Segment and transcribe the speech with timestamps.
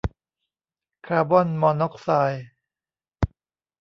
[1.07, 2.45] คาร์บอนมอนอกไซด์